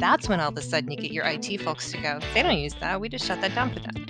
[0.00, 2.58] that's when all of a sudden you get your IT folks to go, they don't
[2.58, 3.00] use that.
[3.00, 4.06] We just shut that down for them.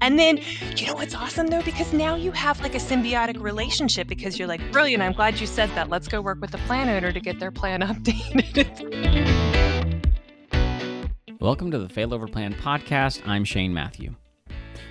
[0.00, 0.40] And then,
[0.76, 1.62] you know what's awesome though?
[1.62, 5.46] Because now you have like a symbiotic relationship because you're like, brilliant, I'm glad you
[5.46, 5.90] said that.
[5.90, 8.68] Let's go work with the plan owner to get their plan updated.
[11.40, 13.26] Welcome to the Failover Plan podcast.
[13.26, 14.14] I'm Shane Matthew.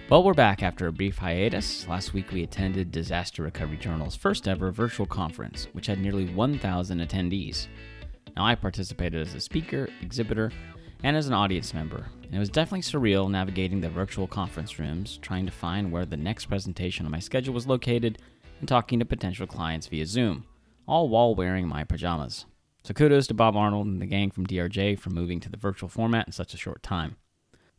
[0.10, 1.88] Well, we're back after a brief hiatus.
[1.88, 7.00] Last week we attended Disaster Recovery Journal's first ever virtual conference, which had nearly 1,000
[7.00, 7.68] attendees.
[8.36, 10.52] Now, I participated as a speaker, exhibitor,
[11.04, 15.18] and as an audience member, and it was definitely surreal navigating the virtual conference rooms,
[15.22, 18.20] trying to find where the next presentation on my schedule was located,
[18.60, 20.46] and talking to potential clients via Zoom,
[20.88, 22.46] all while wearing my pajamas.
[22.84, 25.90] So kudos to Bob Arnold and the gang from DRJ for moving to the virtual
[25.90, 27.18] format in such a short time.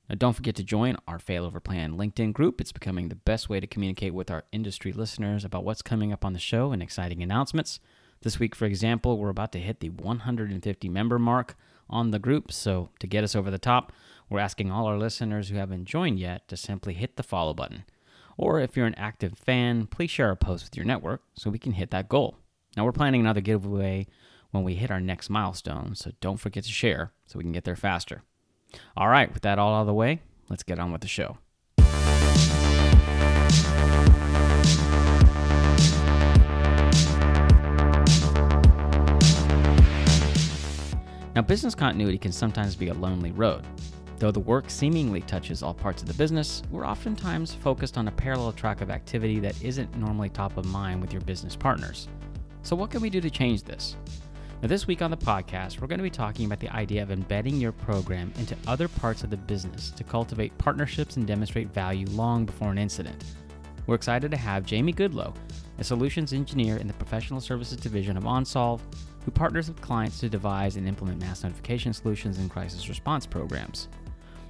[0.09, 2.60] Now, don't forget to join our Failover Plan LinkedIn group.
[2.60, 6.24] It's becoming the best way to communicate with our industry listeners about what's coming up
[6.24, 7.80] on the show and exciting announcements.
[8.22, 11.56] This week, for example, we're about to hit the 150 member mark
[11.90, 12.52] on the group.
[12.52, 13.92] So, to get us over the top,
[14.30, 17.84] we're asking all our listeners who haven't joined yet to simply hit the follow button.
[18.37, 21.59] Or if you're an active fan, please share a post with your network so we
[21.59, 22.37] can hit that goal.
[22.76, 24.06] Now, we're planning another giveaway
[24.52, 27.64] when we hit our next milestone, so don't forget to share so we can get
[27.64, 28.23] there faster.
[28.96, 31.38] All right, with that all out of the way, let's get on with the show.
[41.35, 43.65] Now, business continuity can sometimes be a lonely road.
[44.19, 48.13] Though the work seemingly touches all parts of the business, we're oftentimes focused on a
[48.13, 52.07] parallel track of activity that isn't normally top of mind with your business partners.
[52.63, 53.97] So, what can we do to change this?
[54.60, 57.10] Now, this week on the podcast, we're going to be talking about the idea of
[57.10, 62.07] embedding your program into other parts of the business to cultivate partnerships and demonstrate value
[62.10, 63.25] long before an incident.
[63.87, 65.34] We're excited to have Jamie Goodloe,
[65.78, 68.81] a solutions engineer in the professional services division of OnSolve,
[69.25, 73.88] who partners with clients to devise and implement mass notification solutions and crisis response programs.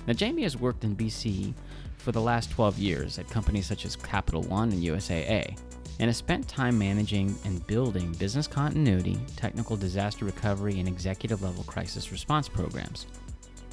[0.06, 1.55] Now, Jamie has worked in BC
[1.98, 5.57] for the last 12 years at companies such as Capital One and USAA
[6.01, 11.63] and has spent time managing and building business continuity, technical disaster recovery, and executive level
[11.64, 13.07] crisis response programs.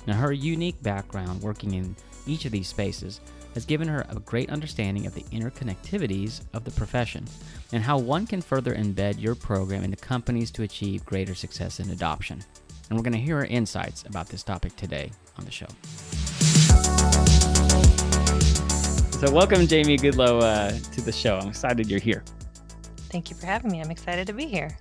[0.05, 1.95] Now, her unique background working in
[2.27, 3.21] each of these spaces
[3.53, 7.25] has given her a great understanding of the interconnectivities of the profession
[7.71, 11.91] and how one can further embed your program into companies to achieve greater success and
[11.91, 12.43] adoption.
[12.89, 15.67] And we're going to hear her insights about this topic today on the show.
[19.19, 21.37] So, welcome, Jamie Goodloe, uh, to the show.
[21.37, 22.23] I'm excited you're here.
[23.09, 23.81] Thank you for having me.
[23.81, 24.77] I'm excited to be here.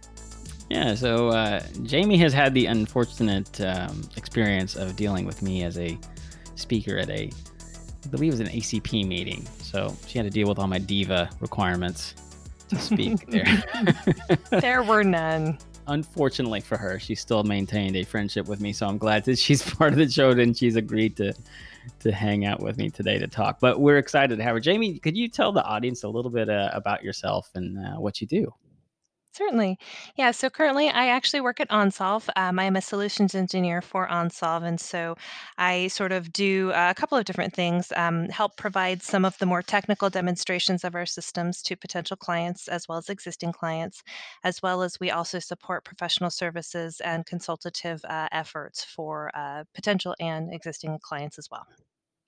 [0.71, 5.79] Yeah, so uh, Jamie has had the unfortunate um, experience of dealing with me as
[5.79, 5.99] a
[6.57, 7.31] speaker at a,
[8.05, 9.47] I believe it was an ACP meeting.
[9.61, 12.15] So she had to deal with all my diva requirements
[12.69, 13.65] to speak there.
[14.51, 15.59] there were none.
[15.87, 18.73] Unfortunately for her, she still maintained a friendship with me.
[18.73, 21.33] So I'm glad that she's part of the show and she's agreed to
[22.01, 23.61] to hang out with me today to talk.
[23.61, 24.61] But we're excited to have her.
[24.61, 28.21] Jamie, could you tell the audience a little bit uh, about yourself and uh, what
[28.21, 28.53] you do?
[29.39, 29.79] Certainly.
[30.17, 32.29] Yeah, so currently I actually work at OnSolve.
[32.35, 35.15] Um, I'm a solutions engineer for OnSolve, and so
[35.57, 39.47] I sort of do a couple of different things, um, help provide some of the
[39.47, 44.03] more technical demonstrations of our systems to potential clients as well as existing clients,
[44.43, 50.17] as well as we also support professional services and consultative uh, efforts for uh, potential
[50.19, 51.65] and existing clients as well.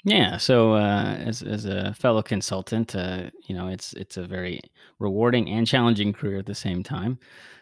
[0.04, 0.38] Yeah.
[0.38, 4.60] So, uh, as as a fellow consultant, uh, you know, it's it's a very
[4.98, 7.18] rewarding and challenging career at the same time.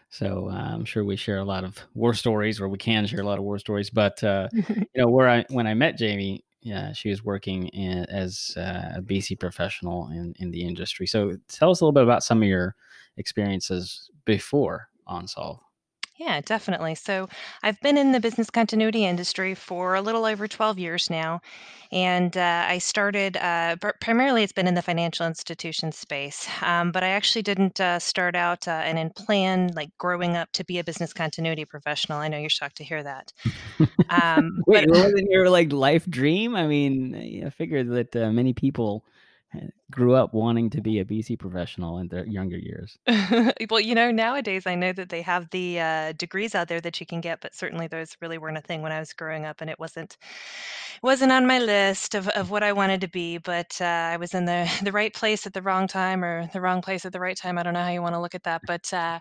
[0.09, 3.19] So, uh, I'm sure we share a lot of war stories, or we can share
[3.21, 3.89] a lot of war stories.
[3.89, 8.05] But uh, you know, where I when I met Jamie, yeah, she was working in,
[8.05, 11.07] as uh, a BC professional in in the industry.
[11.07, 12.75] So, tell us a little bit about some of your
[13.17, 15.59] experiences before OnSolve.
[16.19, 16.95] Yeah, definitely.
[16.95, 17.29] So
[17.63, 21.39] I've been in the business continuity industry for a little over 12 years now.
[21.93, 26.45] And uh, I started, uh, pr- primarily it's been in the financial institution space.
[26.61, 30.51] Um, but I actually didn't uh, start out uh, and in plan, like growing up
[30.53, 32.19] to be a business continuity professional.
[32.19, 33.31] I know you're shocked to hear that.
[34.09, 36.55] Um, but Wait, wasn't your like life dream?
[36.55, 39.05] I mean, I figured that uh, many people
[39.91, 42.97] grew up wanting to be a BC professional in their younger years.
[43.69, 46.99] Well, you know, nowadays I know that they have the uh, degrees out there that
[46.99, 49.61] you can get, but certainly those really weren't a thing when I was growing up,
[49.61, 50.17] and it wasn't
[51.03, 53.37] wasn't on my list of, of what I wanted to be.
[53.37, 56.61] But uh, I was in the the right place at the wrong time, or the
[56.61, 57.57] wrong place at the right time.
[57.57, 59.19] I don't know how you want to look at that, but uh,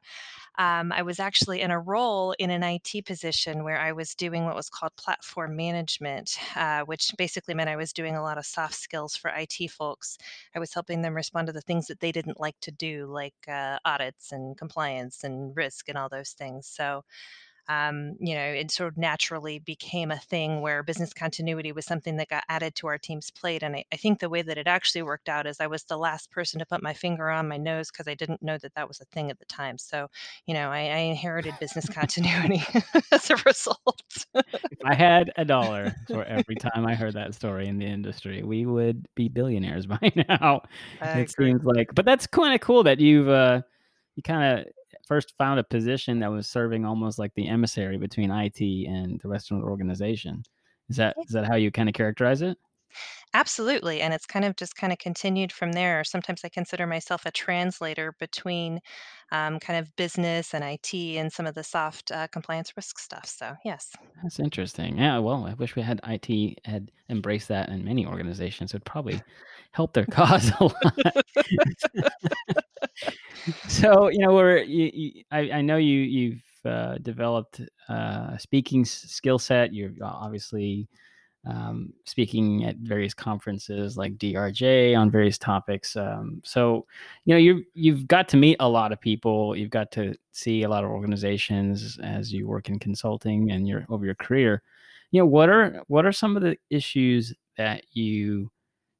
[0.58, 4.44] um, I was actually in a role in an IT position where I was doing
[4.44, 8.44] what was called platform management, uh, which basically meant I was doing a lot of
[8.44, 10.18] soft skills for IT folks.
[10.56, 13.34] I was helping them respond to the things that they didn't like to do, like
[13.46, 16.66] uh, audits and compliance and risk and all those things.
[16.66, 17.04] So
[17.68, 22.16] um, you know, it sort of naturally became a thing where business continuity was something
[22.16, 23.62] that got added to our team's plate.
[23.62, 25.98] And I, I think the way that it actually worked out is I was the
[25.98, 28.88] last person to put my finger on my nose because I didn't know that that
[28.88, 29.76] was a thing at the time.
[29.76, 30.08] So,
[30.46, 32.62] you know, I, I inherited business continuity
[33.12, 34.02] as a result.
[34.34, 38.42] if I had a dollar for every time I heard that story in the industry,
[38.42, 40.62] we would be billionaires by now.
[41.00, 41.34] I It agree.
[41.38, 43.62] seems like, but that's kind of cool that you've uh,
[44.16, 44.66] you kind of
[45.06, 49.28] first found a position that was serving almost like the emissary between IT and the
[49.28, 50.44] rest of the organization.
[50.88, 52.58] Is that is that how you kind of characterize it?
[53.34, 56.04] Absolutely, and it's kind of just kinda continued from there.
[56.04, 58.80] Sometimes I consider myself a translator between,
[59.32, 63.26] um, kind of business and IT and some of the soft, uh, compliance risk stuff,
[63.26, 63.98] so yes.
[64.22, 64.98] That's interesting.
[64.98, 68.72] Yeah, well, I wish we had IT had embraced that in many organizations.
[68.72, 69.24] It'd probably
[69.72, 71.16] help their cause a lot.
[73.66, 78.84] So, you know, we're you, you, I, I know you you've uh, developed uh, speaking
[78.84, 79.72] skill set.
[79.72, 80.88] You're obviously
[81.46, 85.96] um, speaking at various conferences like DRJ on various topics.
[85.96, 86.86] Um, so,
[87.24, 89.56] you know, you you've got to meet a lot of people.
[89.56, 93.86] You've got to see a lot of organizations as you work in consulting and your
[93.88, 94.62] over your career.
[95.10, 98.50] You know, what are what are some of the issues that you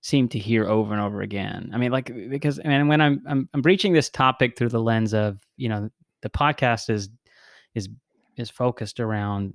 [0.08, 1.70] seem to hear over and over again?
[1.72, 4.82] I mean, like because I mean, when I'm I'm, I'm breaching this topic through the
[4.82, 5.90] lens of you know
[6.22, 7.10] the podcast is
[7.74, 7.88] is
[8.36, 9.54] is focused around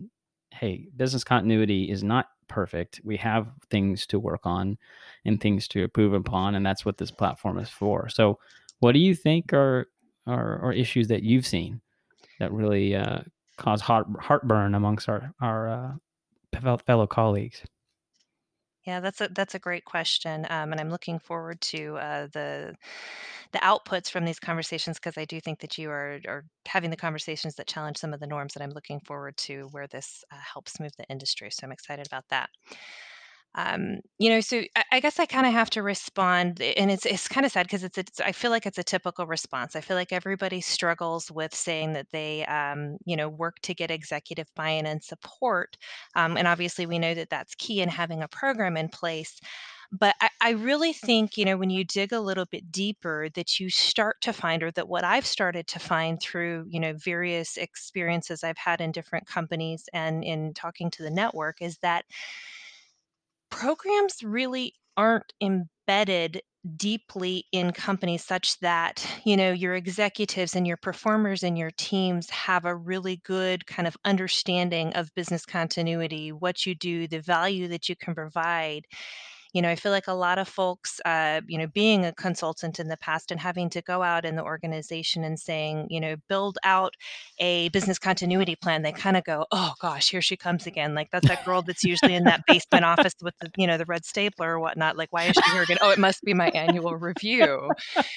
[0.53, 3.01] hey, business continuity is not perfect.
[3.03, 4.77] We have things to work on
[5.25, 8.09] and things to improve upon, and that's what this platform is for.
[8.09, 8.39] So,
[8.79, 9.87] what do you think are
[10.27, 11.81] are, are issues that you've seen
[12.39, 13.21] that really uh,
[13.57, 17.61] cause heart, heartburn amongst our our uh, fellow colleagues?
[18.85, 22.75] Yeah, that's a that's a great question, um, and I'm looking forward to, uh, the
[23.53, 26.97] the outputs from these conversations because I do think that you are are having the
[26.97, 30.37] conversations that challenge some of the norms, and I'm looking forward to where this, uh,
[30.37, 32.49] helps move the industry, so I'm excited about that.
[33.55, 37.05] Um, you know, so I, I guess I kind of have to respond, and it's
[37.05, 39.75] it's kind of sad because it's, it's I feel like it's a typical response.
[39.75, 43.91] I feel like everybody struggles with saying that they, um, you know, work to get
[43.91, 45.77] executive buy-in and support,
[46.15, 49.39] um, and obviously we know that that's key in having a program in place.
[49.91, 53.59] But I, I really think, you know, when you dig a little bit deeper, that
[53.59, 57.57] you start to find, or that what I've started to find through, you know, various
[57.57, 62.05] experiences I've had in different companies and in talking to the network, is that
[63.53, 66.41] programs really aren't embedded
[66.75, 72.29] deeply in companies such that you know your executives and your performers and your teams
[72.29, 77.67] have a really good kind of understanding of business continuity what you do the value
[77.67, 78.85] that you can provide
[79.53, 82.79] you know, I feel like a lot of folks, uh, you know, being a consultant
[82.79, 86.15] in the past and having to go out in the organization and saying, you know,
[86.27, 86.95] build out
[87.39, 90.95] a business continuity plan, they kind of go, oh gosh, here she comes again.
[90.95, 93.85] Like that's that girl that's usually in that basement office with the, you know, the
[93.85, 94.97] red stapler or whatnot.
[94.97, 95.77] Like, why is she here again?
[95.81, 97.69] Oh, it must be my annual review,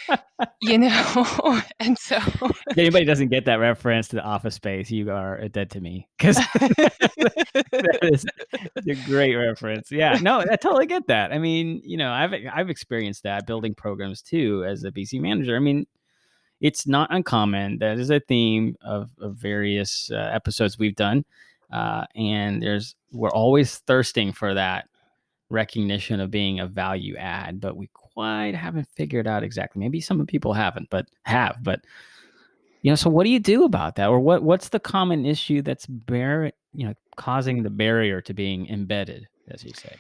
[0.63, 1.61] you know?
[1.81, 5.71] and so If anybody doesn't get that reference to the Office Space, you are dead
[5.71, 8.25] to me because that is
[8.77, 9.91] a great reference.
[9.91, 11.26] Yeah, no, I totally get that.
[11.33, 15.57] I mean, you know, I've I've experienced that building programs too as a BC manager.
[15.57, 15.87] I mean,
[16.61, 17.79] it's not uncommon.
[17.79, 21.25] That is a theme of, of various uh, episodes we've done,
[21.71, 24.89] uh, and there's we're always thirsting for that
[25.49, 29.81] recognition of being a value add, but we quite haven't figured out exactly.
[29.81, 31.59] Maybe some people haven't, but have.
[31.63, 31.81] But
[32.83, 35.63] you know, so what do you do about that, or what what's the common issue
[35.63, 39.97] that's bear you know causing the barrier to being embedded, as you say?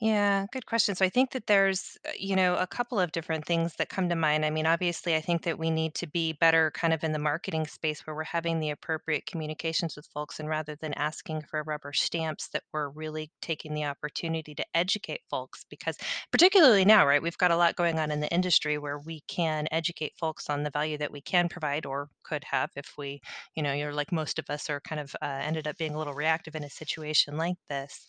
[0.00, 0.94] Yeah, good question.
[0.94, 4.08] So I think that there's, uh, you know, a couple of different things that come
[4.10, 4.44] to mind.
[4.44, 7.18] I mean, obviously, I think that we need to be better kind of in the
[7.18, 11.64] marketing space where we're having the appropriate communications with folks and rather than asking for
[11.64, 15.96] rubber stamps, that we're really taking the opportunity to educate folks because
[16.30, 19.66] particularly now, right, we've got a lot going on in the industry where we can
[19.72, 23.20] educate folks on the value that we can provide or could have if we,
[23.56, 25.98] you know, you're like most of us are kind of uh, ended up being a
[25.98, 28.06] little reactive in a situation like this.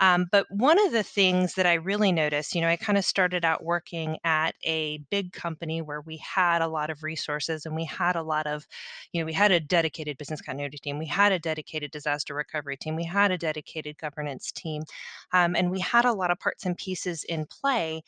[0.00, 3.04] Um, but one of the things that I really noticed, you know, I kind of
[3.04, 7.74] started out working at a big company where we had a lot of resources and
[7.74, 8.66] we had a lot of,
[9.12, 12.76] you know, we had a dedicated business continuity team, we had a dedicated disaster recovery
[12.76, 14.82] team, we had a dedicated governance team,
[15.32, 18.02] um, and we had a lot of parts and pieces in play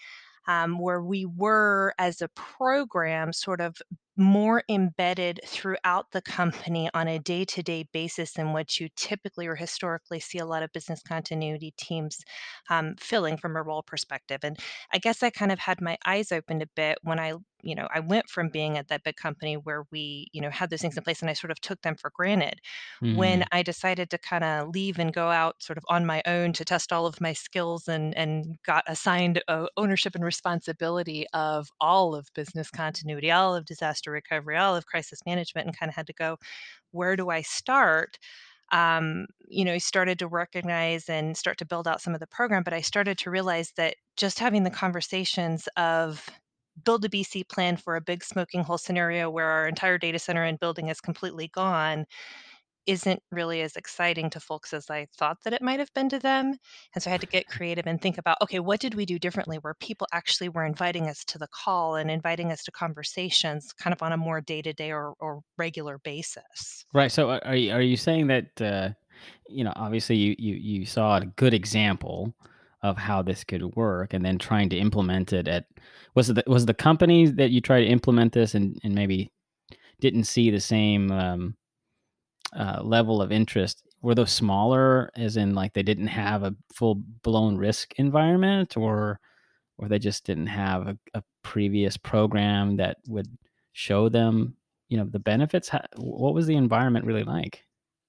[0.46, 3.80] um, where we were, as a program, sort of
[4.16, 9.46] more embedded throughout the company on a day to day basis than what you typically
[9.46, 12.18] or historically see a lot of business continuity teams
[12.70, 14.40] um, filling from a role perspective.
[14.42, 14.58] And
[14.92, 17.88] I guess I kind of had my eyes opened a bit when I you know,
[17.94, 20.96] I went from being at that big company where we, you know, had those things
[20.96, 22.60] in place and I sort of took them for granted.
[23.08, 26.22] When hmm I decided to kind of leave and go out sort of on my
[26.26, 31.26] own to test all of my skills and and got assigned uh, ownership and responsibility
[31.32, 35.88] of all of business continuity, all of disaster recovery, all of crisis management, and kind
[35.90, 36.36] of had to go,
[36.92, 38.18] where do I start?
[38.72, 42.62] um, you know, started to recognize and start to build out some of the program,
[42.62, 46.28] but I started to realize that just having the conversations of
[46.84, 50.44] build a BC plan for a big smoking hole scenario where our entire data center
[50.44, 52.06] and building is completely gone
[52.86, 56.18] isn't really as exciting to folks as I thought that it might have been to
[56.18, 56.54] them.
[56.94, 59.18] And so I had to get creative and think about, okay, what did we do
[59.18, 63.72] differently where people actually were inviting us to the call and inviting us to conversations
[63.72, 66.84] kind of on a more day to day or regular basis?
[66.92, 67.10] Right.
[67.10, 68.90] So are are you, are you saying that uh,
[69.48, 72.34] you know obviously you, you you saw a good example
[72.84, 75.64] of how this could work, and then trying to implement it at
[76.14, 79.32] was it the, was the company that you tried to implement this and and maybe
[80.00, 81.56] didn't see the same um,
[82.54, 83.82] uh, level of interest?
[84.02, 89.18] Were those smaller, as in like they didn't have a full blown risk environment, or
[89.78, 93.28] or they just didn't have a, a previous program that would
[93.72, 94.56] show them
[94.90, 95.70] you know the benefits?
[95.96, 97.63] What was the environment really like?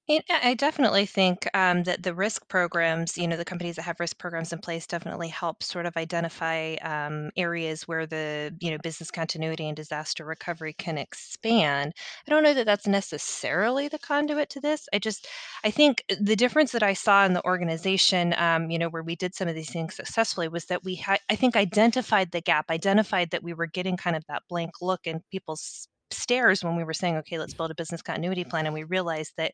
[0.08, 4.20] I definitely think, um, that the risk programs, you know, the companies that have risk
[4.20, 9.10] programs in place definitely help sort of identify, um, areas where the, you know, business
[9.10, 11.92] continuity and disaster recovery can expand.
[12.28, 14.88] I don't know that that's necessarily the conduit to this.
[14.94, 15.28] I just
[15.64, 19.16] I think the difference that I saw in the organization, um, you know, where we
[19.16, 22.70] did some of these things successfully was that we had I think identified the gap,
[22.70, 26.84] identified that we were getting kind of that blank look in people's stares when we
[26.84, 29.52] were saying, "Okay, let's build a business continuity plan," and we realized that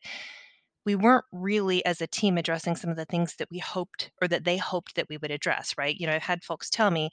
[0.84, 4.28] we weren't really as a team addressing some of the things that we hoped or
[4.28, 5.96] that they hoped that we would address, right?
[5.98, 7.10] You know, I've had folks tell me,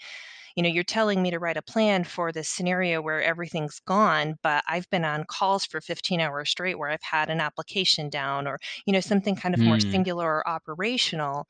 [0.56, 4.36] you know, you're telling me to write a plan for this scenario where everything's gone,
[4.44, 8.48] but I've been on calls for 15 hours straight where I've had an application down
[8.48, 9.92] or, you know, something kind of more Hmm.
[9.92, 11.48] singular or operational.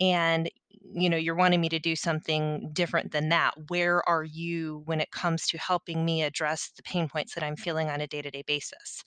[0.00, 0.50] And,
[0.94, 3.54] you know, you're wanting me to do something different than that.
[3.68, 7.56] Where are you when it comes to helping me address the pain points that I'm
[7.56, 9.02] feeling on a day to day basis?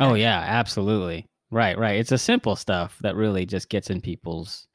[0.00, 1.26] Oh, yeah, absolutely.
[1.50, 1.96] Right, right.
[1.98, 4.66] It's the simple stuff that really just gets in people's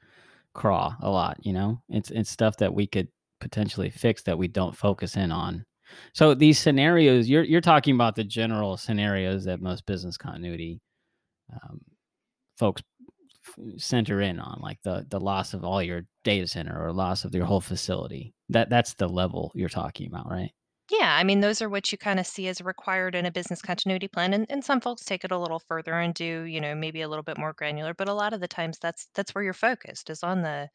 [0.53, 1.81] craw a lot, you know?
[1.89, 3.09] It's it's stuff that we could
[3.41, 5.65] potentially fix that we don't focus in on.
[6.13, 10.81] So these scenarios, you're you're talking about the general scenarios that most business continuity
[11.53, 11.81] um,
[12.57, 12.83] folks
[13.77, 17.35] center in on, like the the loss of all your data center or loss of
[17.35, 18.33] your whole facility.
[18.49, 20.51] That that's the level you're talking about, right?
[20.91, 23.61] Yeah, I mean, those are what you kind of see as required in a business
[23.61, 26.75] continuity plan, and, and some folks take it a little further and do, you know,
[26.75, 27.93] maybe a little bit more granular.
[27.93, 30.69] But a lot of the times, that's that's where you're focused is on the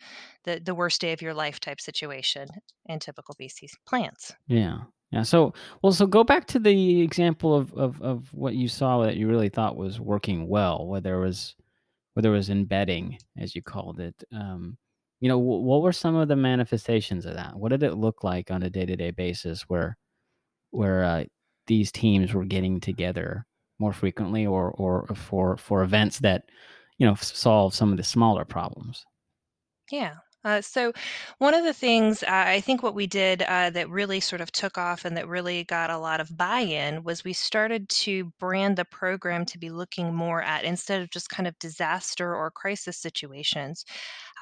[0.45, 2.49] the, the worst day of your life type situation
[2.87, 4.33] in typical BC plans.
[4.47, 4.79] Yeah.
[5.13, 5.23] Yeah.
[5.23, 9.17] So, well, so go back to the example of, of, of what you saw that
[9.17, 11.55] you really thought was working well, where there was,
[12.15, 14.25] where there was embedding, as you called it.
[14.33, 14.79] Um,
[15.21, 17.57] you know, wh- what were some of the manifestations of that?
[17.57, 19.97] What did it look like on a day to day basis where,
[20.77, 21.25] where uh,
[21.67, 23.47] these teams were getting together
[23.79, 26.45] more frequently, or, or for, for events that,
[26.99, 29.05] you know, solve some of the smaller problems?
[29.91, 30.15] Yeah.
[30.47, 30.93] Uh, so,
[31.39, 34.53] one of the things uh, I think what we did uh, that really sort of
[34.53, 38.33] took off and that really got a lot of buy in was we started to
[38.39, 42.53] brand the program to be looking more at instead of just kind of disaster or
[42.53, 43.85] crisis situations.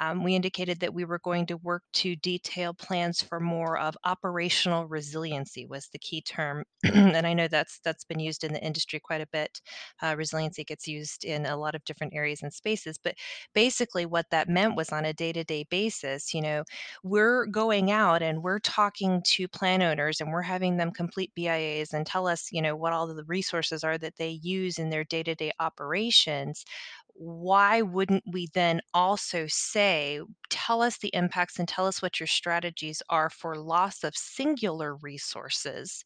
[0.01, 3.97] Um, we indicated that we were going to work to detail plans for more of
[4.05, 8.63] operational resiliency was the key term, and I know that's that's been used in the
[8.65, 9.61] industry quite a bit.
[10.03, 13.15] Uh, resiliency gets used in a lot of different areas and spaces, but
[13.55, 16.65] basically what that meant was on a day-to-day basis, you know,
[17.03, 21.93] we're going out and we're talking to plan owners and we're having them complete BIAs
[21.93, 25.05] and tell us, you know, what all the resources are that they use in their
[25.05, 26.65] day-to-day operations
[27.15, 32.27] why wouldn't we then also say, tell us the impacts and tell us what your
[32.27, 36.05] strategies are for loss of singular resources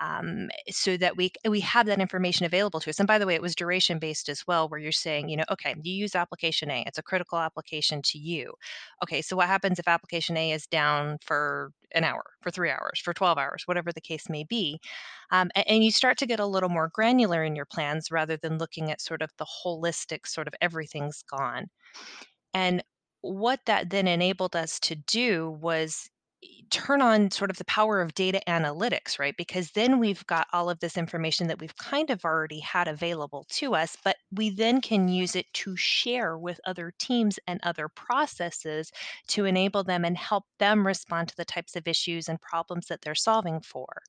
[0.00, 2.98] um, so that we we have that information available to us.
[2.98, 5.44] And by the way, it was duration based as well, where you're saying, you know,
[5.50, 8.54] okay, you use application A, it's a critical application to you.
[9.02, 13.00] Okay, so what happens if application A is down for an hour, for three hours,
[13.02, 14.78] for 12 hours, whatever the case may be?
[15.30, 18.36] Um, a- and you start to get a little more granular in your plans rather
[18.36, 21.66] than looking at sort of the holistic, sort of everything's gone.
[22.54, 22.82] And
[23.22, 26.08] what that then enabled us to do was
[26.70, 29.34] turn on sort of the power of data analytics, right?
[29.36, 33.44] Because then we've got all of this information that we've kind of already had available
[33.50, 37.88] to us, but we then can use it to share with other teams and other
[37.88, 38.92] processes
[39.28, 43.00] to enable them and help them respond to the types of issues and problems that
[43.02, 44.02] they're solving for.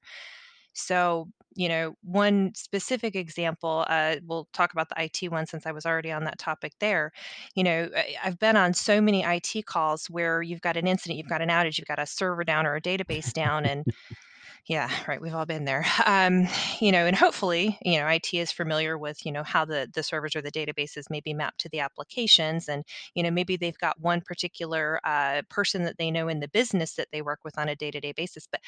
[0.74, 5.72] So, you know, one specific example, uh, we'll talk about the IT one since I
[5.72, 7.12] was already on that topic there.
[7.56, 11.18] You know, I- I've been on so many IT calls where you've got an incident,
[11.18, 13.86] you've got an outage, you've got a server down or a database down, and
[14.68, 15.22] yeah, right.
[15.22, 15.86] We've all been there.
[16.06, 16.48] Um,
[16.80, 20.02] you know, and hopefully, you know, IT is familiar with, you know, how the the
[20.04, 23.78] servers or the databases may be mapped to the applications, and you know, maybe they've
[23.78, 27.58] got one particular uh, person that they know in the business that they work with
[27.60, 28.48] on a day to day basis.
[28.52, 28.62] But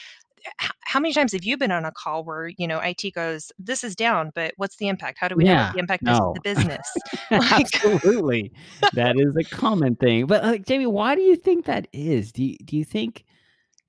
[0.62, 3.51] h- how many times have you been on a call where you know IT goes,
[3.60, 5.17] "This is down, but what's the impact?
[5.19, 8.51] How do we know what the impact is to the business?" Like, Absolutely.
[8.93, 10.25] That is a common thing.
[10.27, 12.31] But, like, Jamie, why do you think that is?
[12.31, 13.25] Do you do you think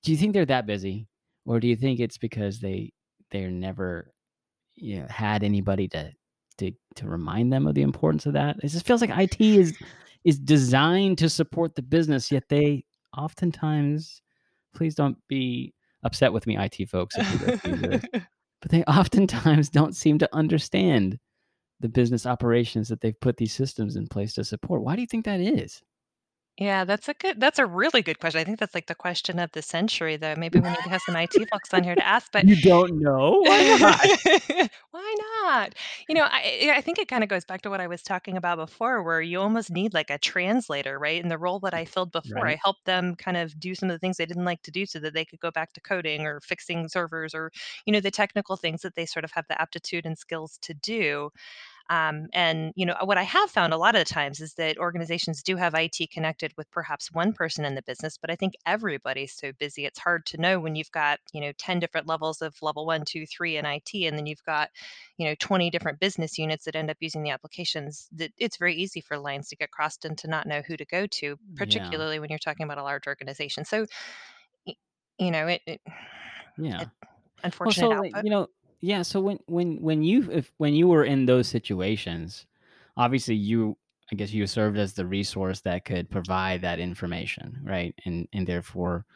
[0.03, 1.09] do you think they're that busy?
[1.45, 2.93] Or do you think it's because they
[3.31, 4.13] they're never,
[4.75, 6.13] you know, had anybody to
[6.59, 8.57] to to remind them of the importance of that?
[8.63, 9.77] It just feels like IT is
[10.25, 12.85] is designed to support the business, yet they
[13.17, 14.23] oftentimes
[14.75, 18.05] please don't be upset with me, IT folks, if you're listening to this,
[18.61, 21.19] but they oftentimes don't seem to understand
[21.81, 24.83] the business operations that they've put these systems in place to support.
[24.83, 25.83] Why do you think that is?
[26.59, 28.41] Yeah, that's a good that's a really good question.
[28.41, 30.35] I think that's like the question of the century, though.
[30.37, 33.01] Maybe we need to have some IT folks on here to ask, but You don't
[33.01, 33.41] know?
[33.45, 34.11] Why not?
[34.91, 35.75] why not?
[36.09, 38.37] You know, I I think it kind of goes back to what I was talking
[38.37, 41.23] about before, where you almost need like a translator, right?
[41.23, 42.47] In the role that I filled before, Right?
[42.47, 44.85] I helped them kind of do some of the things they didn't like to do
[44.87, 47.51] so that they could go back to coding or fixing servers or,
[47.87, 50.75] you know, the technical things that they sort of have the aptitude and skills to
[50.75, 51.31] do.
[51.91, 54.79] Um, and you know what I have found a lot of the times is that
[54.79, 58.55] organizations do have IT connected with perhaps one person in the business, but I think
[58.67, 62.43] everybody's so busy it's hard to know when you've got you know ten different levels
[62.43, 64.71] of level one, two, three in IT, and then you've got
[65.19, 68.09] you know twenty different business units that end up using the applications.
[68.13, 70.85] That it's very easy for lines to get crossed and to not know who to
[70.85, 72.03] go to, Yeah.
[72.03, 73.65] particularly when you're talking about a large organization.
[73.65, 73.87] So
[75.19, 75.81] you know it, it,
[76.57, 76.89] Yeah.
[77.45, 78.25] it Well, so, output.
[78.25, 78.49] you know
[78.83, 82.47] yeah, so when when when you if when you were in those situations,
[82.99, 83.79] obviously you
[84.13, 87.95] I guess you served as the resource that could provide that information, right?
[88.07, 89.07] And and therefore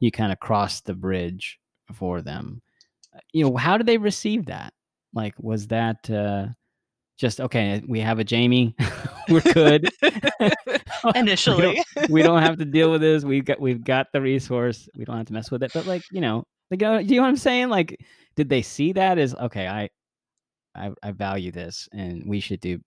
[0.00, 1.60] you kinda crossed the bridge
[1.94, 2.62] for them.
[3.16, 4.74] Uh, you know, how did they receive that?
[5.14, 6.48] Like, was that, uh,
[7.18, 8.74] just, "Okay, we have a Jamie,
[9.30, 9.90] we're good."
[11.52, 11.82] We don't Initially.
[12.08, 13.24] we don't have to deal with this.
[13.24, 14.88] We've got we've got the resource.
[14.96, 15.72] We don't have to mess with it.
[15.74, 17.68] But like, you know, like, uh, you know what I'm saying?
[17.68, 18.00] Like,
[18.36, 19.66] did they see that as okay?
[19.66, 19.90] I
[20.74, 22.80] I, I value this, and we should do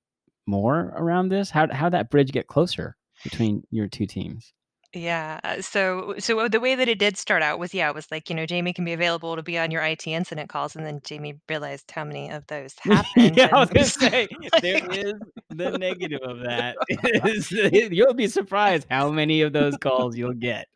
[0.46, 1.50] more around this.
[1.50, 4.54] How how that bridge get closer between your two teams?
[4.94, 8.10] Yeah, uh, so so the way that it did start out was, yeah, it was
[8.10, 10.86] like, you know, Jamie can be available to be on your IT incident calls, and
[10.86, 15.14] then Jamie realized how many of those happened, yeah, I was gonna say like is
[15.50, 16.78] the negative of that.
[17.92, 20.68] You'll be surprised how many of those calls you'll get.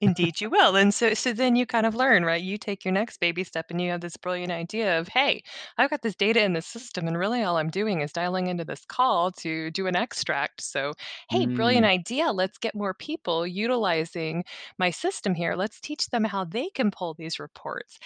[0.00, 2.42] Indeed you will, and so so then you kind of learn, right?
[2.42, 5.42] You take your next baby step and you have this brilliant idea of, "Hey,
[5.76, 8.64] I've got this data in the system, and really all I'm doing is dialing into
[8.64, 10.62] this call to do an extract.
[10.62, 10.94] So,
[11.28, 12.32] hey, brilliant Mm, idea.
[12.32, 14.44] Let's get more people utilizing
[14.78, 15.54] my system here.
[15.54, 17.98] Let's teach them how they can pull these reports."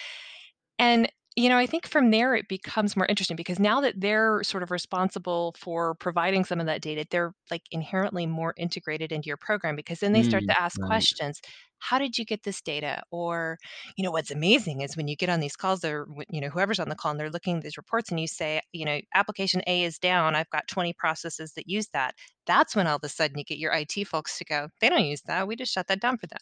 [0.79, 4.43] And, you know, I think from there it becomes more interesting because now that they're
[4.43, 9.27] sort of responsible for providing some of that data, they're like inherently more integrated into
[9.27, 10.87] your program because then they start mm, to ask right.
[10.87, 11.39] questions.
[11.77, 13.03] How did you get this data?
[13.09, 13.57] Or,
[13.95, 16.79] you know, what's amazing is when you get on these calls, or you know, whoever's
[16.79, 19.61] on the call and they're looking at these reports and you say, you know, application
[19.65, 20.35] A is down.
[20.35, 22.15] I've got 20 processes that use that.
[22.47, 25.05] That's when all of a sudden you get your IT folks to go, they don't
[25.05, 25.47] use that.
[25.47, 26.41] We just shut that down for them.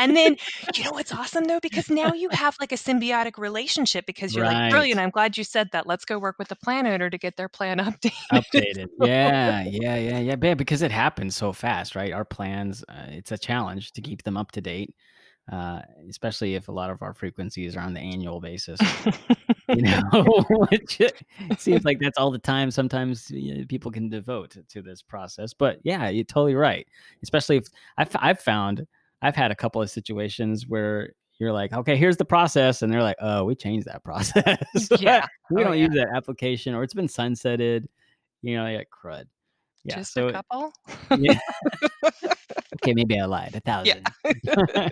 [0.00, 0.36] And then,
[0.74, 1.60] you know what's awesome though?
[1.60, 5.44] Because now you have like a symbiotic relationship because you're like, "Brilliant, I'm glad you
[5.44, 5.86] said that.
[5.86, 8.88] Let's go work with the plan owner to get their plan updated." Updated.
[9.00, 12.12] Yeah, yeah, yeah, yeah, yeah, because it happens so fast, right?
[12.12, 14.94] Our plans, uh, it's a challenge to keep them up to date,
[15.52, 18.80] uh, especially if a lot of our frequencies are on the annual basis,
[19.68, 20.00] you know,
[20.70, 24.80] which it seems like that's all the time sometimes you know, people can devote to
[24.80, 25.52] this process.
[25.52, 26.86] But yeah, you're totally right.
[27.22, 27.66] Especially if
[27.98, 28.86] I've, I've found,
[29.22, 32.82] I've had a couple of situations where you're like, okay, here's the process.
[32.82, 34.58] And they're like, oh, we changed that process.
[35.00, 35.26] Yeah.
[35.50, 35.84] we Oh, don't yeah.
[35.86, 37.86] use that application or it's been sunsetted
[38.42, 39.24] you know, yeah, crud.
[39.84, 40.72] Yeah, Just a so couple?
[41.18, 41.38] yeah,
[42.76, 44.02] okay, maybe I lied, A 1,000.
[44.44, 44.88] Yeah.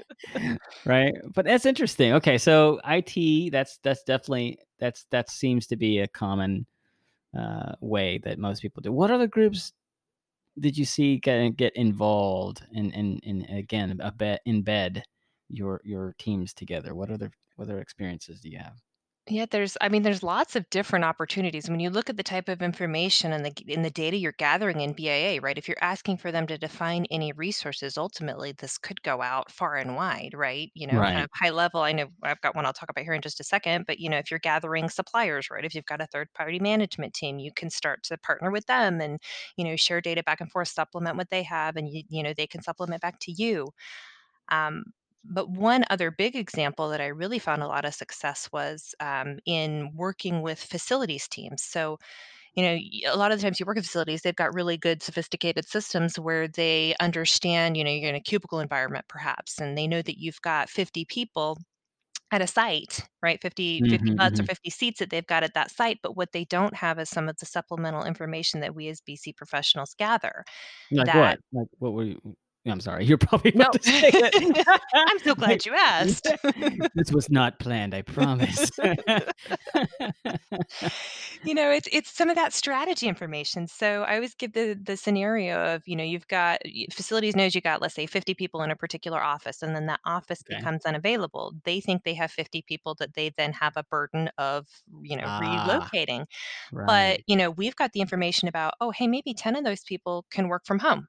[0.85, 1.15] Right?
[1.35, 2.13] But that's interesting.
[2.15, 6.67] Okay, so IT, that's that's definitely that's that seems to be a common,
[7.39, 8.93] uh, way that most people do.
[8.93, 9.73] What other groups
[10.61, 15.03] did you see get get involved and and and again, abet embed
[15.49, 16.95] your your teams together?
[16.95, 18.79] What other what other experiences do you have?
[19.31, 21.69] Yeah, there's I mean, there's lots of different opportunities.
[21.69, 24.81] When you look at the type of information and the and the data you're gathering
[24.81, 25.59] in BIA, right?
[25.59, 29.77] If you're asking for them to define any resources, ultimately, this could go out far
[29.77, 30.71] and wide, right?
[30.75, 31.27] You know, kind Right.
[31.27, 33.45] of high level, I know I've got one I'll talk about here in just a
[33.45, 35.65] second, but, you know, if you're gathering suppliers, right?
[35.65, 39.21] If you've got a third-party management team, you can start to partner with them and,
[39.59, 42.33] you know, share data back and forth, supplement what they have, and you you know,
[42.35, 43.73] they can supplement back to you.
[44.51, 44.85] Um,
[45.29, 49.39] but one other big example that I really found a lot of success was um,
[49.47, 51.63] in working with facilities teams.
[51.63, 51.99] So,
[52.55, 52.79] you know,
[53.13, 56.19] a lot of the times you work with facilities, they've got really good, sophisticated systems
[56.19, 60.19] where they understand, you know, you're in a cubicle environment perhaps, and they know that
[60.21, 61.59] you've got 50 people
[62.31, 63.41] at a site, right?
[63.43, 64.49] 50, 50 Mhm, butts or mhm.
[64.49, 65.99] 50 seats that they've got at that site.
[66.03, 69.33] But what they don't have is some of the supplemental information that we as BC
[69.33, 70.45] professionals gather
[70.91, 71.41] Like that what?
[71.53, 72.37] Like, what were you
[72.71, 74.59] I'm sorry, you're probably no, to say it.
[75.09, 76.31] I'm so glad you asked.
[76.95, 78.71] This was not planned, I promise.
[81.45, 83.67] You know, it's it's some of that strategy information.
[83.67, 86.61] So I always give the the scenario of, you know, you've got
[86.93, 90.01] facilities knows you got, let's say, 50 people in a particular office, and then that
[90.05, 90.69] office Okay.
[90.69, 91.55] becomes unavailable.
[91.65, 94.67] They think they have 50 people that they then have a burden of,
[95.03, 96.27] you know, Ah, relocating.
[96.87, 100.27] But, you know, we've got the information about, oh, hey, maybe 10 of those people
[100.31, 101.09] can work from home.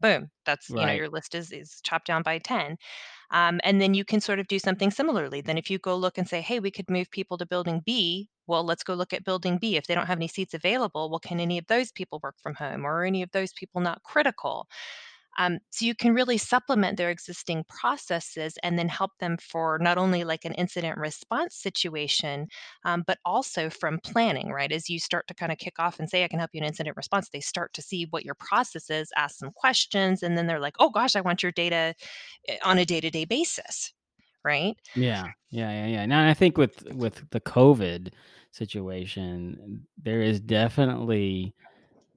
[0.00, 0.30] Boom.
[0.44, 0.92] That's, you know, right.
[0.92, 2.76] your list is is chopped down by 10.
[3.30, 5.40] Um, and then you can sort of do something similarly.
[5.40, 8.28] Then if you go look and say, hey, we could move people to building B,
[8.46, 9.76] well, let's go look at building B.
[9.76, 12.54] If they don't have any seats available, well, can any of those people work from
[12.54, 14.68] home or are any of those people not critical?
[15.38, 19.98] Um, so you can really supplement their existing processes and then help them for not
[19.98, 22.48] only like an incident response situation,
[22.84, 24.72] um, but also from planning, right?
[24.72, 26.66] As you start to kind of kick off and say, I can help you in
[26.66, 30.46] incident response, they start to see what your process is, ask some questions, and then
[30.46, 31.94] they're like, oh gosh, I want your data
[32.48, 33.92] eh, on a day to day basis,
[34.44, 34.76] right?
[34.94, 36.06] Yeah, yeah, yeah, yeah.
[36.06, 38.12] Now, I think with with the COVID
[38.52, 41.54] situation, there is definitely,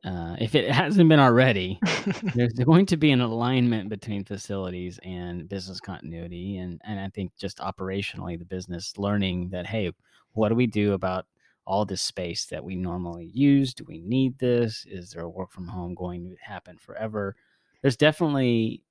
[0.04, 1.80] uh, if it hasn't been already,
[2.36, 7.32] there's going to be an alignment between facilities and business continuity, and and I think
[7.38, 9.92] just operationally, the business learning that, "Hey,
[10.34, 11.26] what do we do about
[11.66, 13.74] all this space that we normally use?
[13.74, 14.86] Do we need this?
[14.90, 17.36] Is there a work from home going to happen forever?"
[17.82, 18.84] There's definitely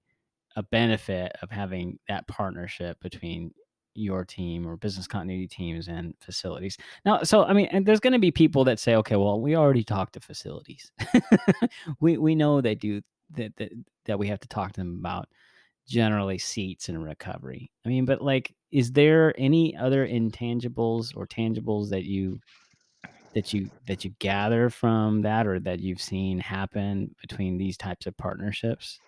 [0.57, 3.53] a benefit of having that partnership between
[3.99, 6.79] your team or business continuity teams and facilities.
[7.05, 9.57] Now, so I mean, and there's going to be people that say, okay, well, we
[9.57, 10.91] already talked to facilities.
[12.01, 13.03] we we know they do
[13.35, 13.73] that, that
[14.07, 15.29] that we have to talk to them about
[15.87, 17.71] generally seats and recovery.
[17.85, 22.39] I mean, but like, is there any other intangibles or tangibles that you
[23.35, 28.07] that you that you gather from that or that you've seen happen between these types
[28.07, 29.01] of partnerships?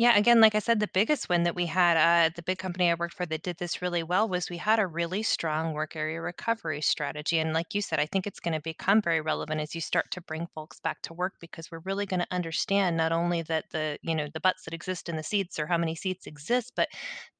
[0.00, 2.58] Yeah, again, like I said, the biggest win that we had uh, at the big
[2.58, 5.72] company I worked for that did this really well was we had a really strong
[5.72, 7.40] work area recovery strategy.
[7.40, 10.10] And like you said, I think it's going to become very relevant as you start
[10.12, 13.64] to bring folks back to work because we're really going to understand not only that
[13.72, 16.72] the, you know, the butts that exist in the seats or how many seats exist,
[16.76, 16.88] but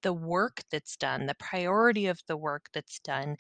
[0.03, 3.37] the work that's done, the priority of the work that's done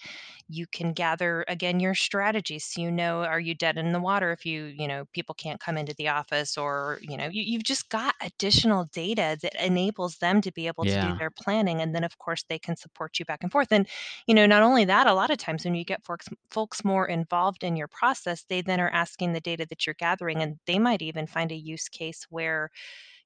[0.48, 4.32] you can gather again your strategies so you know are you dead in the water
[4.32, 7.62] if you you know people can't come into the office or you know you, you've
[7.64, 11.94] just got additional data that enables them to be able to do their planning and
[11.94, 13.86] then of course they can support you back and forth and
[14.26, 17.06] you know not only that a lot of times when you get folks folks more
[17.06, 20.78] involved in your process they then are asking the data that you're gathering and they
[20.78, 22.70] might even find a use case where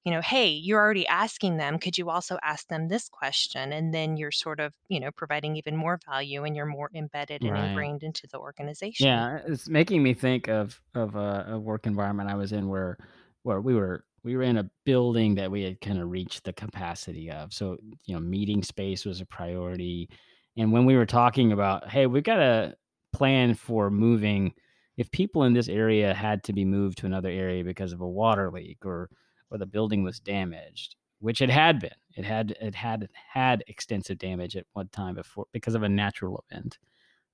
[0.05, 1.79] you know, hey, you're already asking them.
[1.79, 3.73] Could you also ask them this question?
[3.73, 7.43] And then you're sort of, you know, providing even more value and you're more embedded
[7.43, 7.69] and right.
[7.69, 9.07] ingrained into the organization.
[9.07, 12.99] Yeah, it's making me think of of a, a work environment I was in where
[13.45, 16.53] where we were we were in a building that we had kind of reached the
[16.53, 17.53] capacity of.
[17.53, 20.09] So, you know, meeting space was a priority.
[20.57, 22.75] And when we were talking about, hey, we've got a
[23.13, 24.53] plan for moving
[24.97, 28.09] if people in this area had to be moved to another area because of a
[28.09, 29.11] water leak or
[29.51, 31.91] or the building was damaged, which it had been.
[32.17, 36.45] It had it had had extensive damage at one time before because of a natural
[36.51, 36.79] event.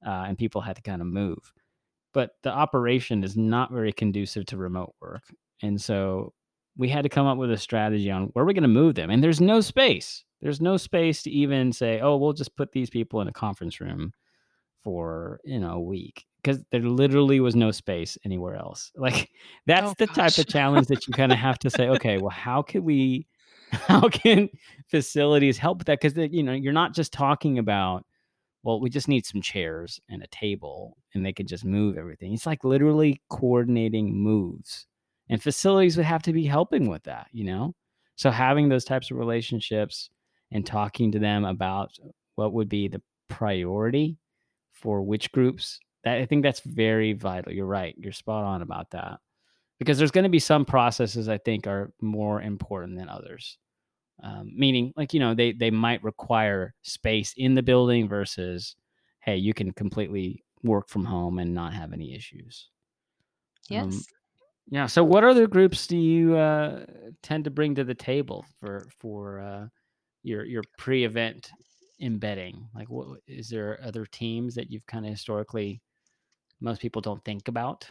[0.06, 1.52] Uh, and people had to kind of move
[2.12, 5.22] but the operation is not very conducive to remote work.
[5.62, 6.32] And so
[6.78, 9.10] we had to come up with a strategy on where we're going to move them.
[9.10, 10.24] And there's no space.
[10.40, 13.80] There's no space to even say, oh, we'll just put these people in a conference
[13.80, 14.12] room
[14.84, 18.92] for, you know, a week because there literally was no space anywhere else.
[18.96, 19.30] Like
[19.66, 22.30] that's Oh the type of challenge that you kind of have to say, okay, well,
[22.30, 23.26] how can we,
[23.72, 24.48] how can
[24.86, 26.00] facilities help with that?
[26.00, 28.06] Because, you know, you're not just talking about
[28.64, 32.34] well, we just need some chairs and a table and they could just move everything.
[32.34, 34.86] It's like literally coordinating moves.
[35.28, 37.74] And facilities would have to be helping with that, you know?
[38.16, 40.10] So having those types of relationships
[40.50, 41.92] and talking to them about
[42.36, 44.18] what would be the priority
[44.72, 45.80] for which groups.
[46.04, 47.52] That I think that's very vital.
[47.52, 47.94] You're right.
[47.98, 49.18] You're spot on about that.
[49.78, 53.58] Because there's going to be some processes I think are more important than others.
[54.22, 58.74] Um, meaning, like you know, they they might require space in the building versus,
[59.20, 62.68] hey, you can completely work from home and not have any issues.
[63.70, 64.06] Um, Yes.
[64.70, 64.86] Yeah.
[64.86, 66.84] So, what other groups do you uh,
[67.22, 69.66] tend to bring to the table for for uh,
[70.22, 71.50] your your pre-event
[72.00, 72.68] embedding?
[72.74, 75.80] Like, what is there other teams that you've kind of historically
[76.60, 77.90] most people don't think about?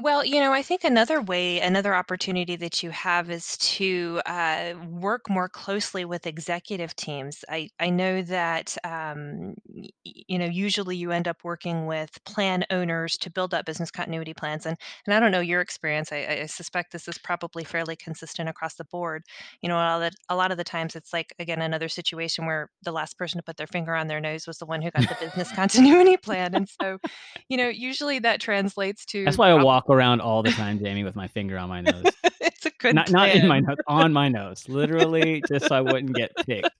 [0.00, 4.72] Well, you know, I think another way, another opportunity that you have is to uh,
[4.88, 7.44] work more closely with executive teams.
[7.50, 12.64] I, I know that, um, y- you know, usually you end up working with plan
[12.70, 14.64] owners to build up business continuity plans.
[14.64, 16.10] And, and I don't know your experience.
[16.10, 19.24] I, I suspect this is probably fairly consistent across the board.
[19.60, 21.90] You know, a lot of, the- a lot of the times it's like, again, another
[21.90, 24.80] situation where the last person to put their finger on their nose was the one
[24.80, 26.54] who got the business continuity plan.
[26.54, 26.98] And so,
[27.48, 30.78] you know, usually that translates to That's to why I walk around all the time,
[30.78, 32.04] Jamie, with my finger on my nose.
[32.44, 35.80] It's a good Not not in my nose, on my nose, literally, just so I
[35.80, 36.70] wouldn't get picked.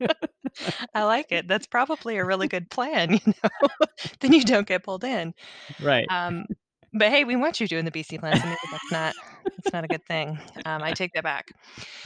[0.94, 1.48] I like it.
[1.48, 3.86] That's probably a really good plan, you know?
[4.20, 5.34] Then you don't get pulled in.
[5.82, 6.06] Right.
[6.10, 6.46] Um,
[6.92, 9.84] but hey, we want you doing the BC plan, so maybe that's not that's not
[9.84, 10.38] a good thing.
[10.64, 11.52] Um, I take that back.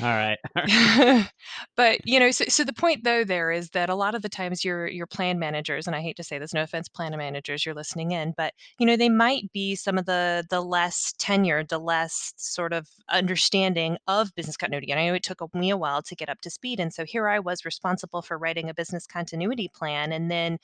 [0.00, 0.38] All right.
[0.56, 1.26] All right.
[1.76, 4.28] But, you know, so so the point though there is that a lot of the
[4.28, 7.64] times your your plan managers, and I hate to say this, no offense, plan managers,
[7.66, 11.68] you're listening in, but you know, they might be some of the the less tenured,
[11.68, 14.90] the less sort of understanding of business continuity.
[14.90, 16.80] And I know it took me a while to get up to speed.
[16.80, 20.12] And so here I was responsible for writing a business continuity plan.
[20.12, 20.58] And then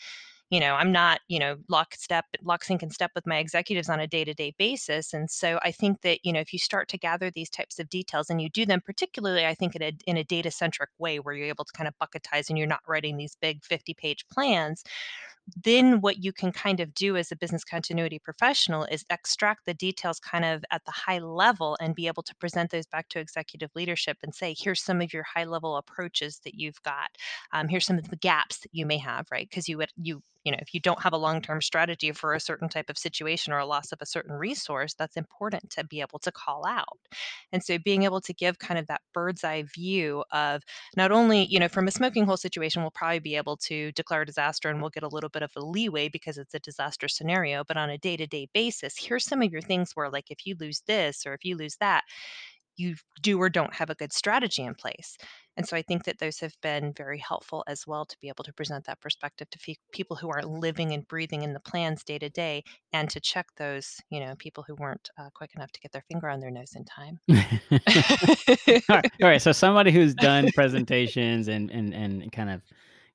[0.53, 3.99] you know i'm not you know lockstep lock sync and step with my executives on
[3.99, 7.31] a day-to-day basis and so i think that you know if you start to gather
[7.31, 10.25] these types of details and you do them particularly i think in a, in a
[10.25, 13.35] data centric way where you're able to kind of bucketize and you're not writing these
[13.41, 14.85] big 50 page plans
[15.65, 19.75] then what you can kind of do as a business continuity professional is extract the
[19.75, 23.19] details kind of at the high level and be able to present those back to
[23.19, 27.11] executive leadership and say here's some of your high level approaches that you've got.
[27.53, 29.49] Um, here's some of the gaps that you may have right?
[29.49, 32.41] Because you would you you know if you don't have a long-term strategy for a
[32.41, 36.01] certain type of situation or a loss of a certain resource that's important to be
[36.01, 36.99] able to call out
[37.53, 40.63] and so being able to give kind of that bird's eye view of
[40.97, 44.23] not only, you know, from a smoking hole situation, we'll probably be able to declare
[44.23, 47.09] a disaster and we'll get a little bit of a leeway because it's a disaster
[47.09, 47.65] scenario.
[47.65, 50.47] But on a day to day basis, here's some of your things where, like, if
[50.47, 52.05] you lose this or if you lose that,
[52.77, 55.17] you do or don't have a good strategy in place.
[55.57, 58.45] And so I think that those have been very helpful as well to be able
[58.45, 62.05] to present that perspective to fe- people who are living and breathing in the plans
[62.05, 65.71] day to day and to check those, you know, people who weren't uh, quick enough
[65.73, 67.19] to get their finger on their nose in time.
[68.89, 69.11] all right.
[69.23, 69.43] All right.
[69.43, 72.63] So somebody who's done presentations and and and kind of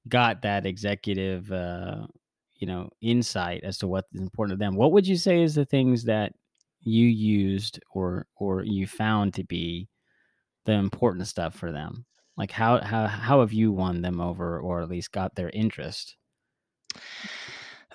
[0.07, 2.07] got that executive uh
[2.55, 4.75] you know insight as to what's important to them.
[4.75, 6.33] What would you say is the things that
[6.81, 9.89] you used or or you found to be
[10.65, 12.05] the important stuff for them?
[12.37, 16.15] Like how how how have you won them over or at least got their interest?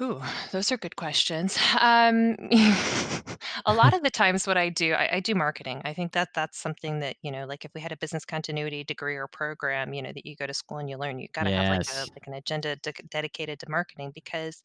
[0.00, 1.59] Ooh, those are good questions.
[1.78, 2.37] Um,
[3.66, 5.83] a lot of the times, what I do, I, I do marketing.
[5.85, 8.85] I think that that's something that you know, like if we had a business continuity
[8.85, 11.44] degree or program, you know, that you go to school and you learn, you got
[11.44, 14.62] to have like a like an agenda de- dedicated to marketing because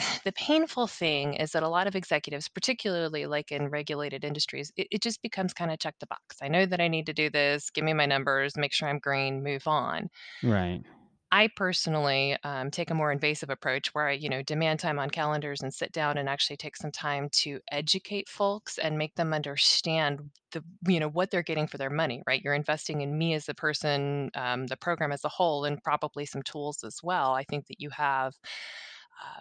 [0.24, 4.88] the painful thing is that a lot of executives, particularly like in regulated industries, it,
[4.90, 6.36] it just becomes kind of check the box.
[6.42, 7.70] I know that I need to do this.
[7.70, 8.56] Give me my numbers.
[8.56, 9.42] Make sure I'm green.
[9.42, 10.08] Move on
[10.42, 10.84] Right.
[11.32, 15.10] I personally um, take a more invasive approach where I, you know, demand time on
[15.10, 19.32] calendars and sit down and actually take some time to educate folks and make them
[19.32, 22.42] understand the, you know, what they're getting for their money, right?
[22.42, 26.26] You're investing in me as the person, um, the program as a whole, and probably
[26.26, 27.32] some tools as well.
[27.34, 28.34] I think that you have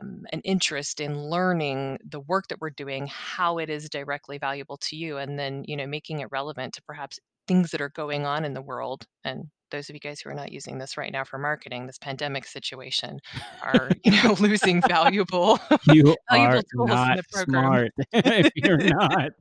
[0.02, 4.78] um, an interest in learning the work that we're doing, how it is directly valuable
[4.78, 8.26] to you, and then, you know, making it relevant to perhaps things that are going
[8.26, 9.06] on in the world.
[9.24, 11.98] And those of you guys who are not using this right now for marketing, this
[11.98, 13.20] pandemic situation
[13.62, 17.64] are, you know, losing valuable You valuable are tools in not the program.
[17.64, 19.32] smart if you're not.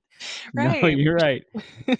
[0.52, 1.44] No, you're right.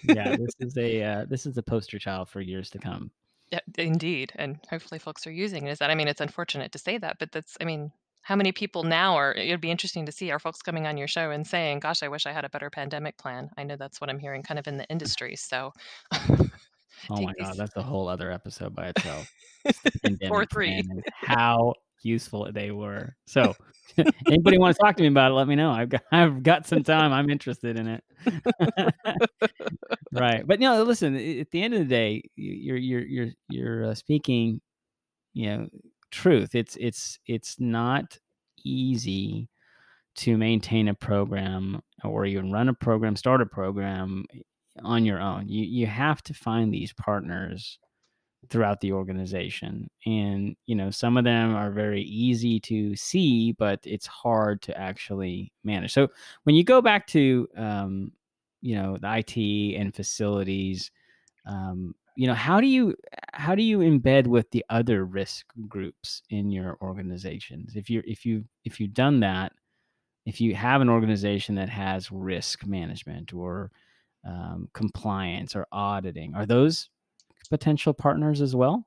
[0.03, 3.11] Yeah, this is a uh, this is a poster child for years to come.
[3.51, 4.31] Yeah, indeed.
[4.35, 5.71] And hopefully folks are using it.
[5.71, 8.51] Is that I mean, it's unfortunate to say that, but that's I mean, how many
[8.51, 11.45] people now are it'd be interesting to see are folks coming on your show and
[11.45, 14.19] saying, "Gosh, I wish I had a better pandemic plan." I know that's what I'm
[14.19, 15.35] hearing kind of in the industry.
[15.35, 15.71] So
[17.09, 19.31] Oh my god, that's a whole other episode by itself.
[20.31, 20.83] Or 3.
[21.13, 23.15] how useful they were.
[23.27, 23.53] So,
[24.27, 25.33] anybody want to talk to me about it?
[25.35, 25.69] Let me know.
[25.69, 27.11] I've got I've got some time.
[27.11, 28.03] I'm interested in it.
[30.13, 31.15] right, but no, listen.
[31.15, 34.61] At the end of the day, you're you're you're you're uh, speaking,
[35.33, 35.67] you know,
[36.11, 36.55] truth.
[36.55, 38.17] It's it's it's not
[38.63, 39.49] easy
[40.15, 44.25] to maintain a program or even run a program, start a program
[44.83, 45.47] on your own.
[45.47, 47.79] You you have to find these partners
[48.49, 49.89] throughout the organization.
[50.05, 54.77] And, you know, some of them are very easy to see, but it's hard to
[54.77, 55.93] actually manage.
[55.93, 56.07] So
[56.43, 58.11] when you go back to, um,
[58.61, 60.91] you know, the IT and facilities,
[61.45, 62.95] um, you know, how do you
[63.31, 67.77] how do you embed with the other risk groups in your organizations?
[67.77, 69.53] If you if you if you've done that,
[70.25, 73.71] if you have an organization that has risk management or
[74.27, 76.89] um, compliance or auditing, are those
[77.49, 78.85] potential partners as well?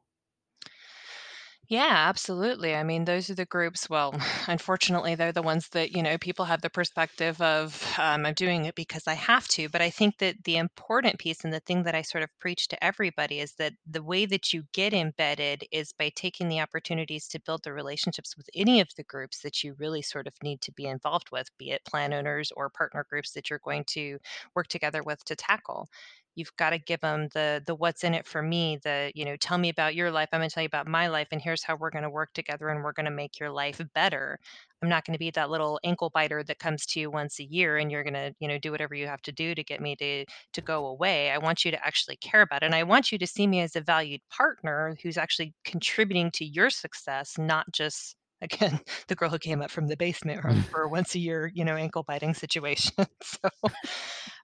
[1.73, 2.75] Yeah, absolutely.
[2.75, 3.89] I mean, those are the groups.
[3.89, 4.15] Well,
[4.47, 8.67] unfortunately, they're the ones that, you know, people have the perspective of, um, I'm doing
[8.67, 9.71] it because I have to.
[9.71, 12.69] But I think that the important piece and the thing that I sort of preach
[12.69, 17.27] to everybody is that the way that you get embedded is by taking the opportunities
[17.29, 20.61] to build the relationships with any of the groups that you really sort of need
[20.63, 24.19] to be involved with, be it plan owners or partner groups that you're going to
[24.55, 25.89] work together with to tackle
[26.35, 29.37] you've got to give them the the what's in it for me the you know
[29.37, 31.63] tell me about your life i'm going to tell you about my life and here's
[31.63, 34.39] how we're going to work together and we're going to make your life better.
[34.83, 37.45] I'm not going to be that little ankle biter that comes to you once a
[37.45, 39.81] year and you're going to you know do whatever you have to do to get
[39.81, 41.31] me to to go away.
[41.31, 43.61] I want you to actually care about it and i want you to see me
[43.61, 49.31] as a valued partner who's actually contributing to your success not just again the girl
[49.31, 50.41] who came up from the basement
[50.71, 52.95] for once a year you know ankle biting situation.
[53.23, 53.49] So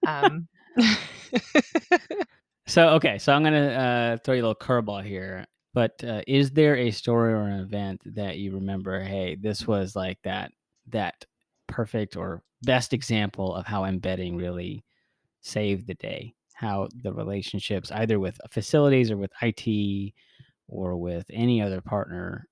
[0.07, 0.47] um
[2.67, 5.45] so okay, so I'm gonna uh, throw you a little curveball here.
[5.73, 9.01] But uh, is there a story or an event that you remember?
[9.01, 10.51] Hey, this was like that
[10.89, 11.25] that
[11.67, 14.83] perfect or best example of how embedding really
[15.41, 16.33] saved the day.
[16.55, 20.13] How the relationships, either with facilities or with IT
[20.67, 22.47] or with any other partner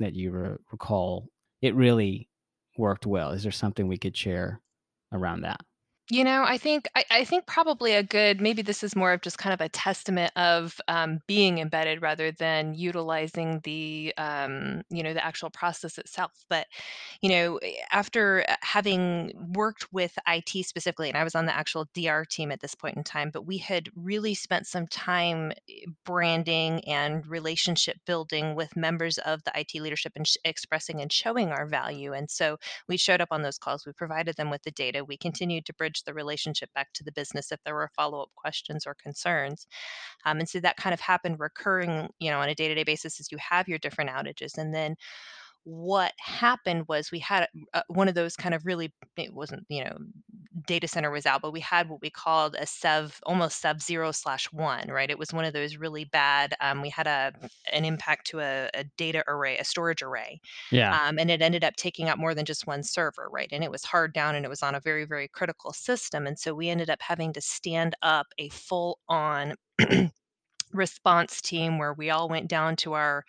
[0.00, 1.28] that you re- recall,
[1.60, 2.28] it really
[2.78, 3.30] worked well.
[3.30, 4.60] Is there something we could share
[5.12, 5.60] around that?
[6.10, 9.22] You know, I think I, I think probably a good maybe this is more of
[9.22, 15.02] just kind of a testament of um, being embedded rather than utilizing the um, you
[15.02, 16.32] know the actual process itself.
[16.50, 16.66] But
[17.22, 21.56] you know, eh, after uh, having worked with IT specifically, and I was on the
[21.56, 25.52] actual DR team at this point in time, but we had really spent some time
[25.70, 31.10] eh, branding and relationship building with members of the IT leadership and sh- expressing and
[31.10, 32.12] showing our value.
[32.12, 33.86] And so we showed up on those calls.
[33.86, 35.02] We provided them with the data.
[35.02, 38.30] We continued to bridge the relationship back to the business if there were follow up
[38.36, 39.66] questions or concerns.
[40.24, 42.84] Um, and so that kind of happened recurring, you know, on a day to day
[42.84, 44.58] basis as you have your different outages.
[44.58, 44.96] And then
[45.64, 49.82] what happened was we had uh, one of those kind of really it wasn't you
[49.82, 49.96] know
[50.66, 54.12] data center was out but we had what we called a sev almost sub zero
[54.12, 57.32] slash one right it was one of those really bad um, we had a
[57.72, 60.98] an impact to a, a data array a storage array Yeah.
[61.08, 63.70] um, and it ended up taking up more than just one server right and it
[63.70, 66.68] was hard down and it was on a very very critical system and so we
[66.68, 69.54] ended up having to stand up a full on
[70.72, 73.24] response team where we all went down to our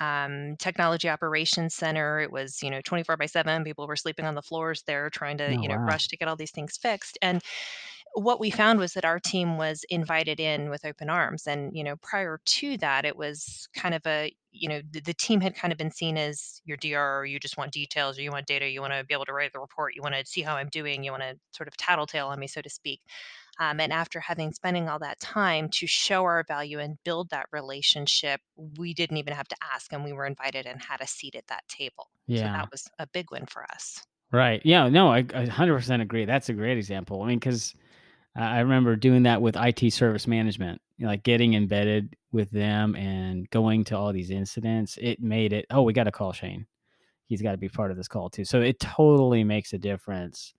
[0.00, 2.20] um, technology operations center.
[2.20, 3.64] It was, you know, 24 by 7.
[3.64, 5.88] People were sleeping on the floors there trying to, Oh, you know, wow.
[5.88, 7.18] rush to get all these things fixed.
[7.20, 7.42] And
[8.14, 11.46] what we found was that our team was invited in with open arms.
[11.46, 15.14] And, you know, prior to that, it was kind of a, you know, the, the
[15.14, 18.22] team had kind of been seen as your DR, or you just want details, or
[18.22, 20.24] you want data, you want to be able to write the report, you want to
[20.26, 23.02] see how I'm doing, you want to sort of tattletale on me, so to speak.
[23.58, 27.46] Um, and after having spending all that time to show our value and build that
[27.52, 28.40] relationship,
[28.78, 31.46] we didn't even have to ask, and we were invited and had a seat at
[31.48, 32.08] that table.
[32.28, 32.52] So Yeah.
[32.52, 34.02] that was a big win for us.
[34.30, 34.60] Right.
[34.64, 34.88] Yeah.
[34.88, 36.24] No, I, I 100% agree.
[36.24, 37.22] That's a great example.
[37.22, 37.74] I mean, because
[38.36, 42.94] I remember doing that with IT service management, you know, like getting embedded with them
[42.94, 44.98] and going to all these incidents.
[45.00, 46.66] It made it, oh, we got to call Shane.
[47.26, 48.44] He's got to be part of this call too.
[48.44, 50.54] So it totally makes a difference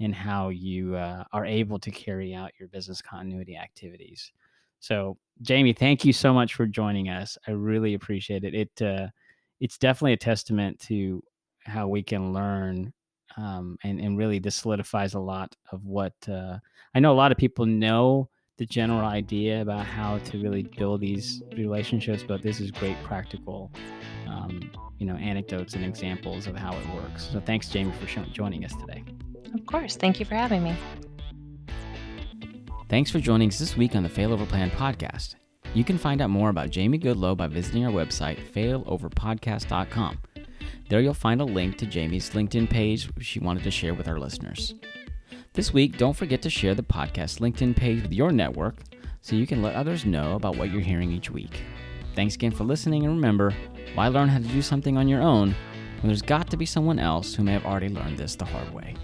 [0.00, 4.32] in how you uh, are able to carry out your business continuity activities.
[4.80, 7.36] So, Jamie, thank you so much for joining us.
[7.46, 8.54] I really appreciate it.
[8.54, 9.08] It uh,
[9.60, 11.22] it's definitely a testament to
[11.64, 12.92] how we can learn,
[13.36, 16.58] um, and and really this solidifies a lot of what uh,
[16.94, 17.12] I know.
[17.12, 22.24] A lot of people know the general idea about how to really build these relationships,
[22.26, 23.72] but this is great practical.
[24.28, 27.28] Um, you know, anecdotes and examples of how it works.
[27.32, 29.04] So, thanks, Jamie, for joining us today.
[29.54, 29.96] Of course.
[29.96, 30.76] Thank you for having me.
[32.88, 35.34] Thanks for joining us this week on the Failover Plan podcast.
[35.74, 40.18] You can find out more about Jamie Goodloe by visiting our website, failoverpodcast.com.
[40.88, 44.18] There you'll find a link to Jamie's LinkedIn page, she wanted to share with our
[44.18, 44.74] listeners.
[45.52, 48.76] This week, don't forget to share the podcast LinkedIn page with your network
[49.20, 51.60] so you can let others know about what you're hearing each week.
[52.14, 53.54] Thanks again for listening, and remember,
[53.94, 55.54] why learn how to do something on your own
[56.00, 58.72] when there's got to be someone else who may have already learned this the hard
[58.72, 58.94] way.